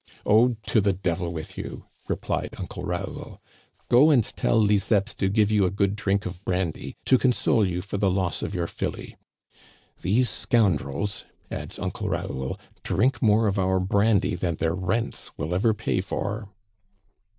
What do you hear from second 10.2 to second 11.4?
scoun drels,"